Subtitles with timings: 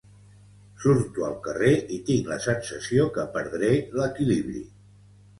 [0.83, 3.69] Surto al carrer i tinc la sensació que perdré
[3.99, 4.63] l'equilibri